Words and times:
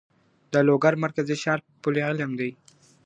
د 0.51 0.53
لوګر 0.67 0.93
مرکزي 1.03 1.35
ښار 1.41 1.59
پل 1.81 1.95
علم 2.09 2.31
دی. 2.39 2.51